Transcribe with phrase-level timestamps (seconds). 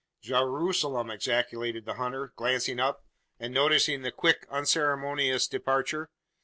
[0.23, 3.05] "Geeroozalem!" ejaculated the hunter, glancing up,
[3.39, 6.09] and noticing the quick unceremonious departure.